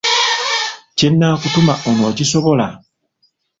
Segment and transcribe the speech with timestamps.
[0.97, 2.67] Kye nnaakutuma onookisobola?